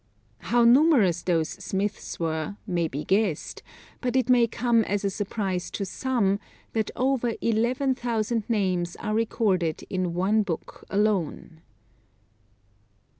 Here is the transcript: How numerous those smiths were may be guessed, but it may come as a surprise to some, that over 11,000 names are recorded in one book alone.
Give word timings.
How 0.39 0.63
numerous 0.63 1.21
those 1.21 1.47
smiths 1.63 2.19
were 2.19 2.57
may 2.65 2.87
be 2.87 3.03
guessed, 3.03 3.61
but 4.01 4.15
it 4.15 4.29
may 4.31 4.47
come 4.47 4.83
as 4.85 5.05
a 5.05 5.11
surprise 5.11 5.69
to 5.77 5.85
some, 5.85 6.39
that 6.73 6.89
over 6.95 7.35
11,000 7.39 8.43
names 8.49 8.95
are 8.95 9.13
recorded 9.13 9.83
in 9.91 10.15
one 10.15 10.41
book 10.41 10.85
alone. 10.89 11.61